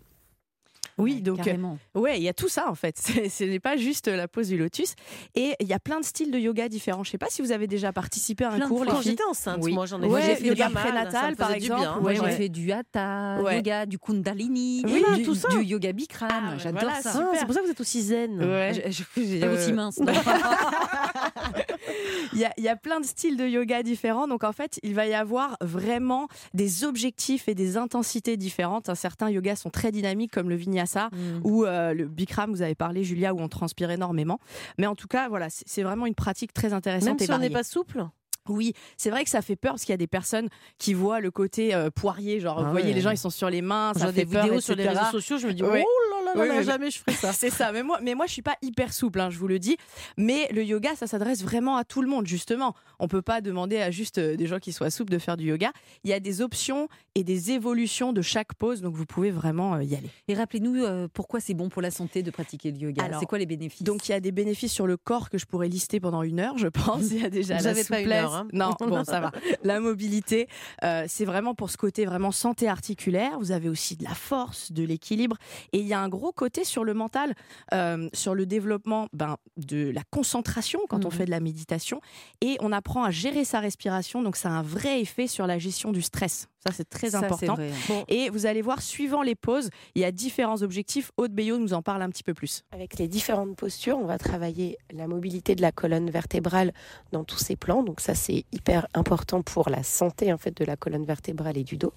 Oui, 0.97 1.21
donc 1.21 1.39
euh, 1.39 1.43
Carrément. 1.43 1.77
ouais, 1.95 2.17
il 2.17 2.23
y 2.23 2.29
a 2.29 2.33
tout 2.33 2.49
ça 2.49 2.69
en 2.69 2.75
fait. 2.75 2.97
Ce 3.29 3.43
n'est 3.43 3.59
pas 3.59 3.77
juste 3.77 4.07
la 4.07 4.27
pose 4.27 4.47
du 4.49 4.57
lotus. 4.57 4.95
Et 5.35 5.53
il 5.59 5.67
y 5.67 5.73
a 5.73 5.79
plein 5.79 5.99
de 5.99 6.05
styles 6.05 6.31
de 6.31 6.39
yoga 6.39 6.67
différents. 6.69 7.03
Je 7.03 7.11
sais 7.11 7.17
pas 7.19 7.27
si 7.29 7.41
vous 7.41 7.51
avez 7.51 7.67
déjà 7.67 7.93
participé 7.93 8.45
à 8.45 8.51
un 8.51 8.55
Plein 8.57 8.67
cours, 8.67 8.85
Quand 8.85 9.01
j'étais 9.01 9.23
enceinte, 9.29 9.59
Oui. 9.61 9.73
moi 9.73 9.85
j'en 9.85 10.01
ai 10.01 10.07
Ouais, 10.07 10.35
fait. 10.35 10.43
Yoga 10.47 10.69
mal, 10.69 10.83
prénatal, 10.83 11.35
par 11.35 11.51
exemple, 11.51 11.81
bien. 11.81 11.95
Moi, 11.99 12.03
ouais, 12.09 12.15
j'ai 12.15 12.21
ouais. 12.21 12.31
fait 12.31 12.49
du 12.49 12.71
hatha, 12.71 13.39
Ouais. 13.43 13.57
yoga, 13.57 13.85
du 13.85 13.99
kundalini, 13.99 14.83
Oui, 14.87 15.03
du, 15.17 15.23
tout 15.23 15.35
ça. 15.35 15.49
du 15.49 15.63
yoga 15.63 15.91
Bikram. 15.93 16.29
Ah, 16.31 16.57
J'adore 16.57 16.81
voilà, 16.81 17.01
ça. 17.01 17.11
Ah, 17.15 17.31
c'est 17.37 17.45
pour 17.45 17.53
ça 17.53 17.59
que 17.61 17.65
vous 17.65 17.71
êtes 17.71 17.81
aussi 17.81 18.01
zen. 18.01 18.39
Ouais. 18.43 18.71
Je- 18.87 18.91
je- 19.21 19.43
Euh, 19.45 19.55
aussi 19.55 19.73
mince. 19.73 19.99
Il 22.33 22.39
y, 22.39 22.45
a, 22.45 22.51
il 22.57 22.63
y 22.63 22.67
a 22.69 22.75
plein 22.75 22.99
de 22.99 23.05
styles 23.05 23.37
de 23.37 23.47
yoga 23.47 23.81
différents. 23.83 24.27
Donc 24.27 24.43
en 24.43 24.51
fait, 24.51 24.79
il 24.83 24.93
va 24.93 25.07
y 25.07 25.13
avoir 25.13 25.57
vraiment 25.61 26.27
des 26.53 26.83
objectifs 26.83 27.47
et 27.47 27.55
des 27.55 27.77
intensités 27.77 28.35
différentes. 28.37 28.93
Certains 28.95 29.29
yogas 29.29 29.55
sont 29.55 29.69
très 29.69 29.91
dynamiques 29.91 30.31
comme 30.31 30.49
le 30.49 30.55
vinyasa 30.55 31.09
Mm. 31.11 31.39
ou 31.45 31.65
euh, 31.65 31.93
le 31.93 32.05
bikram, 32.05 32.51
vous 32.51 32.61
avez 32.61 32.75
parlé 32.75 33.03
Julia, 33.03 33.33
où 33.33 33.39
on 33.39 33.47
transpire 33.47 33.89
énormément. 33.91 34.39
Mais 34.77 34.87
en 34.87 34.95
tout 34.95 35.07
cas, 35.07 35.29
voilà, 35.29 35.47
c'est 35.49 35.83
vraiment 35.83 36.05
une 36.05 36.15
pratique 36.15 36.53
très 36.53 36.73
intéressante 36.73 37.07
Même 37.09 37.17
et 37.21 37.25
si 37.25 37.31
on 37.31 37.37
n'est 37.39 37.49
pas 37.49 37.63
souple. 37.63 38.05
Oui, 38.49 38.73
c'est 38.95 39.09
vrai 39.09 39.23
que 39.23 39.29
ça 39.29 39.41
fait 39.41 39.55
peur 39.57 39.73
parce 39.73 39.83
qu'il 39.83 39.91
y 39.91 39.93
a 39.93 39.97
des 39.97 40.07
personnes 40.07 40.47
qui 40.77 40.93
voient 40.93 41.19
le 41.19 41.31
côté 41.31 41.73
euh, 41.75 41.89
poirier, 41.89 42.39
genre 42.39 42.59
Ah 42.59 42.63
vous 42.63 42.71
voyez 42.71 42.87
ouais. 42.87 42.93
les 42.93 43.01
gens 43.01 43.11
ils 43.11 43.17
sont 43.17 43.29
sur 43.29 43.49
les 43.49 43.61
mains, 43.61 43.91
ça 43.93 44.07
fait 44.07 44.25
des 44.25 44.25
peur, 44.25 44.43
vidéos 44.45 44.61
sur 44.61 44.75
les 44.75 44.87
réseaux 44.87 45.11
sociaux, 45.11 45.37
je 45.37 45.47
me 45.47 45.53
dis, 45.53 45.63
oh 45.63 45.67
là 45.69 46.16
là 46.27 46.33
là, 46.35 46.41
Oui, 46.41 46.47
là, 46.49 46.57
oui, 46.59 46.63
jamais 46.63 46.91
je 46.91 46.99
ferai 46.99 47.13
ça. 47.13 47.33
C'est 47.37 47.49
ça, 47.49 47.71
mais 47.71 47.83
moi, 47.83 47.99
mais 48.01 48.15
moi 48.15 48.25
je 48.25 48.33
suis 48.33 48.41
pas 48.41 48.57
hyper 48.61 48.93
souple, 48.93 49.19
hein, 49.19 49.29
je 49.29 49.37
vous 49.37 49.47
le 49.47 49.59
dis. 49.59 49.77
Mais 50.17 50.47
le 50.51 50.63
yoga, 50.63 50.95
ça 50.95 51.07
s'adresse 51.07 51.43
vraiment 51.43 51.77
à 51.77 51.83
tout 51.83 52.01
le 52.01 52.07
monde, 52.07 52.27
justement. 52.27 52.75
On 52.99 53.07
peut 53.07 53.21
pas 53.21 53.41
demander 53.41 53.77
à 53.77 53.91
juste 53.91 54.17
euh, 54.17 54.35
des 54.35 54.47
gens 54.47 54.59
qui 54.59 54.73
soient 54.73 54.89
souples 54.89 55.11
de 55.11 55.19
faire 55.19 55.37
du 55.37 55.45
yoga. 55.45 55.71
Il 56.03 56.09
y 56.09 56.13
a 56.13 56.19
des 56.19 56.41
options 56.41 56.87
et 57.15 57.23
des 57.23 57.51
évolutions 57.51 58.13
de 58.13 58.21
chaque 58.21 58.53
pose, 58.53 58.81
donc 58.81 58.95
vous 58.95 59.05
pouvez 59.05 59.31
vraiment 59.31 59.75
euh, 59.75 59.83
y 59.83 59.95
aller. 59.95 60.09
Et 60.27 60.33
rappelez-nous 60.35 60.83
euh, 60.83 61.07
pourquoi 61.11 61.39
c'est 61.39 61.53
bon 61.53 61.69
pour 61.69 61.81
la 61.81 61.91
santé 61.91 62.23
de 62.23 62.31
pratiquer 62.31 62.71
le 62.71 62.77
yoga? 62.77 63.03
Alors, 63.03 63.19
C'est 63.19 63.25
quoi 63.25 63.37
les 63.37 63.45
bénéfices? 63.45 63.83
Donc 63.83 64.07
il 64.07 64.11
y 64.11 64.15
a 64.15 64.19
des 64.19 64.31
bénéfices 64.31 64.71
sur 64.71 64.87
le 64.87 64.97
corps 64.97 65.29
que 65.29 65.37
je 65.37 65.45
pourrais 65.45 65.67
lister 65.67 65.99
pendant 65.99 66.23
une 66.23 66.39
heure, 66.39 66.57
je 66.57 66.67
pense. 66.67 67.11
Il 67.11 67.21
y 67.21 67.25
a 67.25 67.29
déjà 67.29 67.59
la 67.59 67.69
avez 67.69 67.83
pas 67.83 67.99
une 67.99 68.05
souplesse. 68.05 68.23
heure, 68.23 68.35
hein. 68.35 68.47
Non, 68.53 68.71
bon 68.79 69.03
ça 69.03 69.19
va. 69.19 69.31
La 69.63 69.79
mobilité, 69.79 70.47
euh, 70.83 71.05
c'est 71.07 71.25
vraiment 71.25 71.55
pour 71.55 71.69
ce 71.69 71.77
côté 71.77 72.05
vraiment 72.05 72.31
santé 72.31 72.67
articulaire. 72.67 73.37
Vous 73.39 73.51
avez 73.51 73.69
aussi 73.69 73.95
de 73.95 74.03
la 74.03 74.13
force, 74.13 74.71
de 74.71 74.83
l'équilibre, 74.83 75.37
et 75.73 75.79
il 75.79 75.87
y 75.87 75.93
a 75.93 75.99
un 75.99 76.09
gros 76.09 76.16
côté 76.35 76.63
sur 76.63 76.83
le 76.83 76.93
mental, 76.93 77.33
euh, 77.73 78.09
sur 78.13 78.35
le 78.35 78.45
développement 78.45 79.07
ben, 79.13 79.37
de 79.57 79.91
la 79.91 80.01
concentration 80.11 80.79
quand 80.89 81.05
on 81.05 81.09
Mhm. 81.09 81.13
fait 81.13 81.25
de 81.25 81.31
la 81.31 81.39
méditation, 81.39 82.01
et 82.41 82.57
on 82.59 82.71
apprend 82.71 83.03
à 83.03 83.11
gérer 83.11 83.45
sa 83.45 83.59
respiration. 83.59 84.21
Donc 84.21 84.35
ça 84.35 84.49
a 84.49 84.51
un 84.53 84.61
vrai 84.61 85.01
effet 85.01 85.27
sur 85.27 85.47
la 85.47 85.57
gestion 85.59 85.91
du 85.91 86.01
stress. 86.01 86.47
Ça 86.65 86.73
c'est 86.73 86.89
très 86.89 87.11
Ça, 87.11 87.19
important. 87.19 87.55
vrai. 87.55 87.71
Et 88.09 88.29
vous 88.29 88.45
allez 88.45 88.61
voir, 88.61 88.81
suivant 88.81 89.21
les 89.21 89.35
poses, 89.35 89.69
il 89.95 90.01
y 90.01 90.05
a 90.05 90.11
différents 90.11 90.61
objectifs. 90.63 91.11
Aude 91.17 91.31
Bayot 91.31 91.57
nous 91.59 91.73
en 91.73 91.81
parle 91.81 92.01
un 92.01 92.09
petit 92.09 92.23
peu 92.23 92.33
plus. 92.33 92.63
Avec 92.71 92.97
les 92.97 93.07
différentes 93.07 93.55
postures, 93.55 93.97
on 93.97 94.05
va 94.05 94.17
travailler 94.17 94.77
la 94.91 95.07
mobilité 95.07 95.55
de 95.55 95.61
la 95.61 95.71
colonne 95.71 96.09
vertébrale 96.09 96.73
dans 97.11 97.23
tous 97.23 97.37
ses 97.37 97.55
plans. 97.55 97.83
Donc 97.83 98.01
ça, 98.01 98.15
c'est 98.15 98.43
hyper 98.51 98.87
important 98.93 99.41
pour 99.43 99.69
la 99.69 99.83
santé 99.83 100.33
en 100.33 100.37
fait 100.37 100.55
de 100.57 100.65
la 100.65 100.75
colonne 100.75 101.05
vertébrale 101.05 101.57
et 101.57 101.63
du 101.63 101.77
dos. 101.77 101.93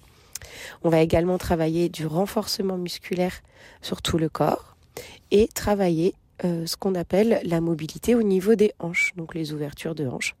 On 0.83 0.89
va 0.89 1.01
également 1.01 1.37
travailler 1.37 1.89
du 1.89 2.05
renforcement 2.05 2.77
musculaire 2.77 3.41
sur 3.81 4.01
tout 4.01 4.17
le 4.17 4.29
corps 4.29 4.75
et 5.31 5.47
travailler 5.47 6.15
euh, 6.43 6.65
ce 6.65 6.75
qu'on 6.75 6.95
appelle 6.95 7.39
la 7.43 7.61
mobilité 7.61 8.15
au 8.15 8.23
niveau 8.23 8.55
des 8.55 8.73
hanches, 8.79 9.13
donc 9.15 9.35
les 9.35 9.53
ouvertures 9.53 9.95
de 9.95 10.07
hanches. 10.07 10.35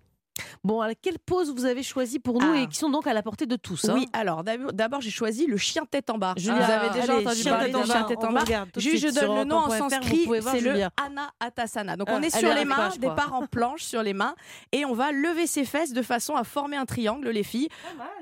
Bon, 0.63 0.81
alors, 0.81 0.95
quelle 1.01 1.19
pose 1.19 1.51
vous 1.53 1.65
avez 1.65 1.83
choisi 1.83 2.19
pour 2.19 2.39
nous 2.41 2.51
Ah. 2.55 2.59
et 2.61 2.67
qui 2.67 2.77
sont 2.77 2.89
donc 2.89 3.07
à 3.07 3.13
la 3.13 3.21
portée 3.23 3.45
de 3.45 3.55
tous 3.55 3.85
hein 3.89 3.93
Oui, 3.95 4.07
alors 4.13 4.43
d'abord, 4.43 5.01
j'ai 5.01 5.09
choisi 5.11 5.45
le 5.47 5.57
chien 5.57 5.83
tête 5.89 6.09
en 6.09 6.17
bas. 6.17 6.33
Julia, 6.37 6.55
vous 6.57 6.71
avez 6.71 6.89
déjà 6.99 7.13
allez, 7.13 7.25
entendu 7.25 7.41
chien 7.41 7.51
parler 7.53 7.71
du 7.73 7.83
chien 7.83 8.03
tête 8.03 8.17
on 8.21 8.27
en 8.27 8.31
bas 8.33 8.39
regarde 8.41 8.71
tout 8.71 8.79
de 8.79 8.83
Juste, 8.83 9.07
je 9.07 9.13
donne 9.19 9.35
le 9.37 9.43
nom 9.45 9.57
en 9.57 9.69
sanskrit, 9.69 10.27
c'est 10.41 10.61
le 10.61 10.71
Julia. 10.71 10.91
Anahatasana. 11.05 11.95
Donc 11.97 12.07
Ah, 12.09 12.15
on 12.17 12.21
est 12.21 12.33
elle 12.33 12.39
sur 12.39 12.49
est 12.51 12.55
les 12.55 12.65
mains, 12.65 12.89
je 12.93 12.99
départ 12.99 13.33
en 13.33 13.45
planche 13.47 13.83
sur 13.83 14.03
les 14.03 14.13
mains, 14.13 14.35
et 14.71 14.85
on 14.85 14.93
va 14.93 15.11
lever 15.11 15.47
ses 15.47 15.65
fesses 15.65 15.93
de 15.93 16.01
façon 16.01 16.35
à 16.35 16.43
former 16.43 16.77
un 16.77 16.85
triangle, 16.85 17.29
les 17.29 17.43
filles. 17.43 17.69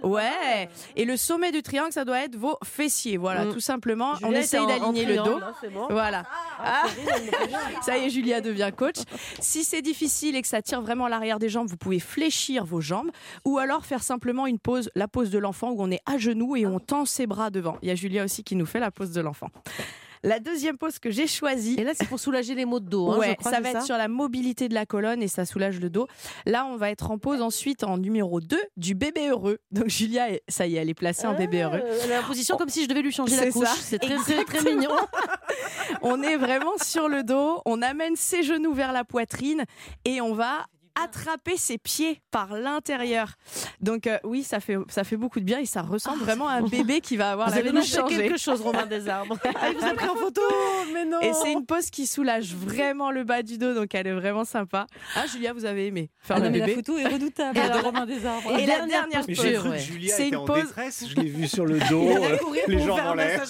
Ouais. 0.03 0.69
Et 0.95 1.05
le 1.05 1.17
sommet 1.17 1.51
du 1.51 1.61
triangle, 1.63 1.91
ça 1.91 2.05
doit 2.05 2.19
être 2.19 2.35
vos 2.35 2.57
fessiers. 2.63 3.17
Voilà, 3.17 3.45
Mm. 3.45 3.53
tout 3.53 3.59
simplement. 3.59 4.13
on 4.23 4.31
essaye 4.31 4.65
d'aligner 4.67 5.05
le 5.05 5.17
dos. 5.17 5.39
hein. 5.41 5.87
Voilà. 5.89 6.23
Ah. 6.63 6.83
Ça 7.81 7.97
y 7.97 8.05
est, 8.05 8.09
Julia 8.09 8.41
devient 8.41 8.71
coach. 8.75 8.97
Si 9.39 9.63
c'est 9.63 9.81
difficile 9.81 10.35
et 10.35 10.41
que 10.41 10.47
ça 10.47 10.61
tire 10.61 10.81
vraiment 10.81 11.07
l'arrière 11.07 11.39
des 11.39 11.49
jambes, 11.49 11.67
vous 11.67 11.77
pouvez 11.77 11.99
fléchir 12.19 12.65
vos 12.65 12.81
jambes 12.81 13.11
ou 13.45 13.59
alors 13.59 13.85
faire 13.85 14.03
simplement 14.03 14.45
une 14.45 14.59
pause, 14.59 14.89
la 14.93 15.07
pose 15.07 15.29
de 15.29 15.37
l'enfant 15.39 15.71
où 15.71 15.81
on 15.81 15.89
est 15.89 16.01
à 16.05 16.17
genoux 16.17 16.57
et 16.57 16.65
on 16.65 16.79
tend 16.79 17.05
ses 17.05 17.27
bras 17.27 17.49
devant. 17.49 17.77
Il 17.81 17.87
y 17.87 17.91
a 17.91 17.95
Julia 17.95 18.25
aussi 18.25 18.43
qui 18.43 18.55
nous 18.57 18.65
fait 18.65 18.81
la 18.81 18.91
pose 18.91 19.11
de 19.11 19.21
l'enfant. 19.21 19.47
La 20.21 20.41
deuxième 20.41 20.77
pose 20.77 20.99
que 20.99 21.09
j'ai 21.11 21.27
choisie, 21.27 21.75
Et 21.79 21.85
là, 21.85 21.93
c'est 21.95 22.05
pour 22.05 22.19
soulager 22.19 22.53
les 22.53 22.65
maux 22.65 22.81
de 22.81 22.89
dos. 22.89 23.09
hein, 23.09 23.13
je 23.15 23.19
ouais, 23.21 23.35
crois, 23.37 23.51
ça 23.53 23.61
va 23.61 23.69
être 23.69 23.83
sur 23.83 23.95
la 23.95 24.09
mobilité 24.09 24.67
de 24.67 24.73
la 24.73 24.85
colonne 24.85 25.23
et 25.23 25.29
ça 25.29 25.45
soulage 25.45 25.79
le 25.79 25.89
dos. 25.89 26.07
Là, 26.45 26.65
on 26.65 26.75
va 26.75 26.89
être 26.91 27.09
en 27.09 27.17
pause 27.17 27.41
ensuite 27.41 27.85
en 27.85 27.97
numéro 27.97 28.41
2 28.41 28.57
du 28.75 28.95
bébé 28.95 29.29
heureux. 29.29 29.59
Donc 29.71 29.87
Julia, 29.87 30.29
est- 30.29 30.41
ça 30.49 30.67
y 30.67 30.75
est, 30.75 30.79
elle 30.81 30.89
est 30.89 30.93
placée 30.93 31.25
en 31.25 31.35
bébé 31.35 31.61
heureux. 31.61 31.79
Euh, 31.81 31.99
Elle 32.03 32.11
a 32.11 32.17
la 32.17 32.23
position 32.27 32.57
comme 32.57 32.67
si 32.67 32.83
je 32.83 32.89
devais 32.89 33.01
lui 33.01 33.13
changer 33.13 33.37
la 33.37 33.49
couche. 33.49 33.69
C'est 33.79 33.99
très, 33.99 34.17
très, 34.17 34.43
très 34.43 34.61
mignon. 34.75 34.91
On 36.01 36.21
est 36.21 36.35
vraiment 36.35 36.77
sur 36.83 37.07
le 37.07 37.23
dos, 37.23 37.61
on 37.65 37.81
amène 37.81 38.17
ses 38.17 38.43
genoux 38.43 38.73
vers 38.73 38.91
la 38.91 39.05
poitrine 39.05 39.63
et 40.03 40.19
on 40.19 40.33
va 40.33 40.65
attraper 41.03 41.57
ses 41.57 41.77
pieds 41.77 42.21
par 42.31 42.53
l'intérieur. 42.53 43.33
Donc 43.81 44.07
euh, 44.07 44.17
oui, 44.23 44.43
ça 44.43 44.59
fait 44.59 44.77
ça 44.89 45.03
fait 45.03 45.17
beaucoup 45.17 45.39
de 45.39 45.45
bien 45.45 45.59
et 45.59 45.65
ça 45.65 45.81
ressemble 45.81 46.19
vraiment 46.23 46.47
à 46.47 46.53
un 46.53 46.61
bébé 46.63 47.01
qui 47.01 47.17
va 47.17 47.31
avoir 47.31 47.49
Vous 47.49 47.55
la 47.55 47.59
avez 47.69 48.07
quelque 48.09 48.37
chose, 48.37 48.61
Romain 48.61 48.85
Desarbres. 48.85 49.37
Ah, 49.61 49.69
il 49.71 49.77
vous 49.77 49.85
a 49.85 49.93
pris 49.93 50.07
en 50.07 50.15
photo 50.25 50.41
Mais 50.93 51.05
non 51.05 51.19
Et 51.21 51.33
c'est 51.33 51.51
une 51.51 51.65
pose 51.65 51.89
qui 51.89 52.07
soulage 52.07 52.53
vraiment 52.55 53.11
le 53.11 53.23
bas 53.23 53.41
du 53.43 53.57
dos, 53.57 53.73
donc 53.73 53.93
elle 53.95 54.07
est 54.07 54.13
vraiment 54.13 54.45
sympa. 54.45 54.87
Ah 55.15 55.25
Julia, 55.27 55.53
vous 55.53 55.65
avez 55.65 55.87
aimé 55.87 56.09
faire 56.21 56.37
Ah 56.37 56.39
le 56.39 56.45
non, 56.45 56.51
mais 56.51 56.59
la 56.59 56.65
bébé 56.67 56.75
photo 56.77 56.97
est 56.97 57.07
redoutable 57.07 57.57
Et 57.57 57.61
alors- 57.61 57.79
de 57.79 57.83
Romain 57.85 58.05
Desarbres. 58.05 58.51
Et 58.57 58.65
la 58.65 58.79
Dernière 58.79 59.07
dernière 59.07 59.25
pose, 59.25 59.41
j'ai 59.41 59.53
cru 59.53 59.69
ouais. 59.69 59.77
que 59.77 59.83
Julia 59.83 60.15
C'est 60.15 60.27
une 60.29 60.35
en 60.37 60.45
pause- 60.45 60.61
détresse. 60.63 61.05
Je 61.09 61.15
l'ai 61.15 61.29
vu 61.29 61.47
sur 61.47 61.65
le 61.65 61.79
dos, 61.89 62.07
euh, 62.09 62.37
les 62.67 62.79
jambes 62.79 62.99
en 62.99 63.13
l'air. 63.15 63.43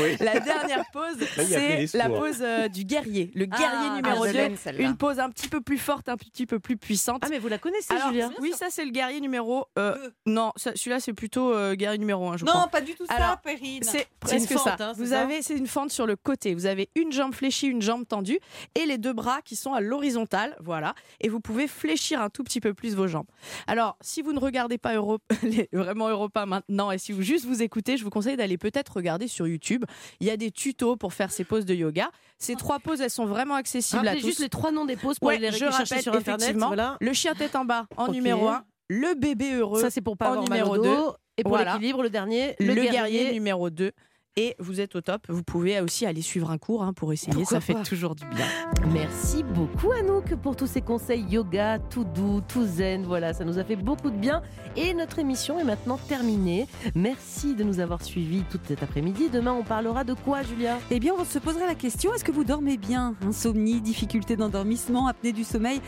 Oui. 0.00 0.16
La 0.20 0.38
dernière 0.40 0.84
pose, 0.92 1.16
c'est 1.36 1.94
la 1.94 2.08
pose 2.08 2.38
euh, 2.40 2.68
du 2.68 2.84
guerrier, 2.84 3.30
le 3.34 3.46
guerrier 3.46 3.66
Ah, 3.90 3.96
numéro 3.96 4.26
je 4.26 4.30
2. 4.32 4.36
l'aime, 4.36 4.56
celle-là. 4.56 4.82
Une 4.84 4.96
pose 4.96 5.18
un 5.18 5.30
petit 5.30 5.48
peu 5.48 5.60
plus 5.60 5.78
forte, 5.78 6.08
un 6.08 6.16
petit 6.16 6.46
peu 6.46 6.58
plus 6.58 6.76
puissante. 6.80 7.22
Ah, 7.24 7.28
mais 7.30 7.38
vous 7.38 7.48
la 7.48 7.58
connaissez, 7.58 7.92
Alors, 7.94 8.08
Julia 8.08 8.30
oui, 8.40 8.52
ça 8.56 8.66
c'est 8.70 8.84
le 8.84 8.90
guerrier 8.90 9.20
numéro. 9.20 9.66
euh, 9.78 10.10
non, 10.26 10.52
celui-là 10.56 11.00
c'est 11.00 11.12
plutôt 11.12 11.52
euh, 11.52 11.74
guerrier 11.74 11.98
numéro 11.98 12.28
1, 12.30 12.36
je 12.38 12.44
Non, 12.44 12.52
crois. 12.52 12.66
pas 12.68 12.80
du 12.80 12.94
tout 12.94 13.06
ça, 13.06 13.40
Perrine. 13.42 13.82
C'est 13.82 14.06
presque 14.20 14.50
une 14.50 14.58
ça. 14.58 14.70
fente, 14.72 14.80
hein, 14.80 14.92
c'est 14.94 15.02
Vous 15.02 15.10
ça 15.10 15.20
avez, 15.22 15.42
c'est 15.42 15.56
une 15.56 15.66
fente 15.66 15.90
sur 15.90 16.06
le 16.06 16.16
côté. 16.16 16.54
Vous 16.54 16.66
avez 16.66 16.88
une 16.96 17.12
jambe 17.12 17.34
fléchie, 17.34 17.66
une 17.68 17.82
jambe 17.82 18.06
tendue, 18.06 18.38
et 18.74 18.86
les 18.86 18.98
deux 18.98 19.12
bras 19.12 19.40
qui 19.42 19.56
sont 19.56 19.72
à 19.74 19.80
l'horizontale, 19.80 20.56
voilà. 20.60 20.94
Et 21.20 21.28
vous 21.28 21.40
pouvez 21.40 21.68
fléchir 21.68 22.20
un 22.20 22.30
tout 22.30 22.42
petit 22.44 22.60
peu 22.60 22.74
plus 22.74 22.94
vos 22.94 23.06
jambes. 23.06 23.26
Alors, 23.66 23.96
si 24.00 24.22
vous 24.22 24.32
ne 24.32 24.38
regardez 24.40 24.78
pas 24.78 24.94
Europe, 24.94 25.22
les- 25.42 25.68
vraiment 25.72 26.08
Europe 26.08 26.36
1 26.36 26.46
maintenant, 26.46 26.90
et 26.90 26.98
si 26.98 27.12
vous 27.12 27.22
juste 27.22 27.44
vous 27.44 27.62
écoutez, 27.62 27.96
je 27.96 28.04
vous 28.04 28.10
conseille 28.10 28.36
d'aller 28.36 28.58
peut-être 28.58 28.94
regarder 28.96 29.28
sur 29.28 29.46
YouTube. 29.46 29.84
Il 30.20 30.26
y 30.26 30.30
a 30.30 30.36
des 30.36 30.50
tutos 30.50 30.96
pour 30.96 31.12
faire 31.12 31.30
ces 31.32 31.44
poses 31.44 31.64
de 31.66 31.74
yoga. 31.74 32.10
Ces 32.38 32.56
trois 32.56 32.78
poses, 32.78 33.02
elles 33.02 33.10
sont 33.10 33.26
vraiment 33.26 33.54
accessibles 33.54 34.08
à 34.08 34.14
tous. 34.16 34.26
juste 34.26 34.38
les 34.40 34.48
trois 34.48 34.70
noms 34.72 34.86
des 34.86 34.96
pauses 34.96 35.18
pour 35.18 35.28
Ouais, 35.28 35.34
aller 35.36 35.46
les 35.50 35.52
je 35.52 35.58
chercher 35.58 35.82
rappelle 35.82 36.02
sur 36.02 36.14
Internet. 36.14 36.40
effectivement. 36.42 36.69
Voilà. 36.70 36.96
Le 37.00 37.12
chien 37.12 37.34
tête 37.34 37.54
en 37.56 37.64
bas 37.64 37.86
en 37.96 38.06
Ok. 38.06 38.12
numéro 38.14 38.48
1, 38.48 38.62
le 38.88 39.14
bébé 39.14 39.54
heureux 39.54 39.80
Ça, 39.80 39.90
c'est 39.90 40.00
pour 40.00 40.16
pas 40.16 40.28
en 40.30 40.32
avoir 40.32 40.48
mal 40.48 40.58
numéro 40.58 40.74
au 40.76 40.82
dos. 40.82 41.14
Et 41.36 41.42
pour 41.42 41.52
Voilà. 41.52 41.72
l'équilibre, 41.74 42.02
le 42.02 42.10
dernier, 42.10 42.54
le, 42.60 42.74
le, 42.74 42.82
guerrier. 42.82 43.32
numéro 43.32 43.70
2. 43.70 43.92
Et 44.36 44.54
vous 44.60 44.80
êtes 44.80 44.94
au 44.94 45.00
top. 45.00 45.22
Vous 45.28 45.42
pouvez 45.42 45.80
aussi 45.80 46.06
aller 46.06 46.22
suivre 46.22 46.50
un 46.52 46.56
cours 46.56 46.84
hein, 46.84 46.92
pour 46.92 47.12
essayer. 47.12 47.32
Pourquoi 47.32 47.58
ça 47.58 47.60
fait 47.60 47.72
pas. 47.74 47.82
toujours 47.82 48.14
du 48.14 48.24
bien. 48.26 48.46
Merci 48.92 49.42
beaucoup 49.42 49.90
Anouk 49.90 50.36
pour 50.36 50.54
tous 50.54 50.68
ces 50.68 50.80
conseils 50.82 51.24
yoga, 51.28 51.78
tout 51.90 52.04
doux, 52.04 52.40
tout 52.46 52.64
zen. 52.64 53.04
Voilà, 53.04 53.32
ça 53.34 53.44
nous 53.44 53.58
a 53.58 53.64
fait 53.64 53.74
beaucoup 53.76 54.08
de 54.10 54.16
bien. 54.16 54.40
Et 54.76 54.94
notre 54.94 55.18
émission 55.18 55.58
est 55.58 55.64
maintenant 55.64 55.98
terminée. 55.98 56.68
Merci 56.94 57.54
de 57.56 57.64
nous 57.64 57.80
avoir 57.80 58.02
suivis 58.04 58.44
toute 58.50 58.66
cet 58.68 58.82
après-midi. 58.84 59.30
Demain, 59.30 59.52
on 59.52 59.64
parlera 59.64 60.04
de 60.04 60.14
quoi, 60.14 60.42
Julia? 60.42 60.78
Eh 60.92 61.00
bien, 61.00 61.12
on 61.18 61.24
se 61.24 61.38
poserait 61.40 61.66
la 61.66 61.74
question 61.74 62.14
est-ce 62.14 62.24
que 62.24 62.32
vous 62.32 62.44
dormez 62.44 62.76
bien? 62.76 63.16
Insomnie, 63.26 63.80
difficulté 63.80 64.36
d'endormissement, 64.36 65.08
apnée 65.08 65.32
du 65.32 65.42
sommeil 65.44 65.80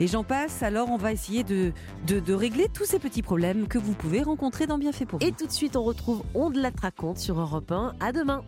et 0.00 0.06
j'en 0.06 0.24
passe. 0.24 0.62
Alors, 0.62 0.90
on 0.90 0.96
va 0.96 1.12
essayer 1.12 1.44
de, 1.44 1.72
de, 2.06 2.20
de 2.20 2.34
régler 2.34 2.68
tous 2.72 2.84
ces 2.84 2.98
petits 2.98 3.22
problèmes 3.22 3.68
que 3.68 3.78
vous 3.78 3.92
pouvez 3.92 4.22
rencontrer 4.22 4.66
dans 4.66 4.78
Bienfait 4.78 5.06
pour 5.06 5.18
vous. 5.18 5.26
Et 5.26 5.32
tout 5.32 5.46
de 5.46 5.52
suite, 5.52 5.76
on 5.76 5.82
retrouve 5.82 6.22
On 6.34 6.50
de 6.50 6.60
la 6.60 6.70
raconte 6.80 7.18
sur 7.18 7.38
Europe 7.38 7.70
1. 7.72 7.94
À 8.00 8.12
demain. 8.12 8.42